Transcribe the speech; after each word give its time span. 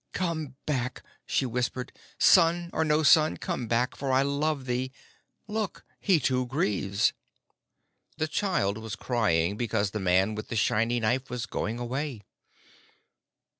"Come 0.13 0.55
back!" 0.65 1.03
she 1.27 1.45
whispered. 1.45 1.91
"Son 2.17 2.71
or 2.73 2.83
no 2.83 3.03
son, 3.03 3.37
come 3.37 3.67
back, 3.67 3.95
for 3.95 4.11
I 4.11 4.23
love 4.23 4.65
thee 4.65 4.91
Look, 5.47 5.85
he 5.99 6.19
too 6.19 6.47
grieves." 6.47 7.13
The 8.17 8.27
child 8.27 8.79
was 8.79 8.95
crying 8.95 9.57
because 9.57 9.91
the 9.91 9.99
man 9.99 10.33
with 10.33 10.47
the 10.47 10.55
shiny 10.55 10.99
knife 10.99 11.29
was 11.29 11.45
going 11.45 11.77
away. 11.77 12.23